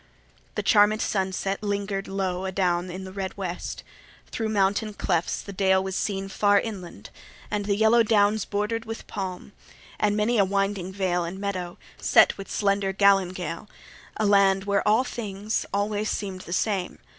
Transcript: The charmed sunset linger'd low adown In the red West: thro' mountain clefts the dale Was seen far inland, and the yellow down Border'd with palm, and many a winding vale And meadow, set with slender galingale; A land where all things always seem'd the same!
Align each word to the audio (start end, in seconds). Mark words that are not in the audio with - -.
The 0.55 0.63
charmed 0.63 0.99
sunset 0.99 1.61
linger'd 1.61 2.07
low 2.07 2.47
adown 2.47 2.89
In 2.89 3.03
the 3.03 3.11
red 3.11 3.37
West: 3.37 3.83
thro' 4.31 4.47
mountain 4.49 4.95
clefts 4.95 5.43
the 5.43 5.53
dale 5.53 5.83
Was 5.83 5.95
seen 5.95 6.27
far 6.27 6.59
inland, 6.59 7.11
and 7.51 7.65
the 7.65 7.75
yellow 7.75 8.01
down 8.01 8.39
Border'd 8.49 8.85
with 8.85 9.05
palm, 9.05 9.51
and 9.99 10.17
many 10.17 10.39
a 10.39 10.43
winding 10.43 10.91
vale 10.91 11.23
And 11.23 11.37
meadow, 11.37 11.77
set 11.97 12.35
with 12.35 12.49
slender 12.49 12.91
galingale; 12.93 13.69
A 14.17 14.25
land 14.25 14.63
where 14.63 14.81
all 14.87 15.03
things 15.03 15.67
always 15.71 16.09
seem'd 16.09 16.41
the 16.41 16.51
same! 16.53 16.97